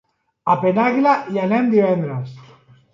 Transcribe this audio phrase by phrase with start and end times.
[0.53, 2.37] A Penàguila hi anem divendres.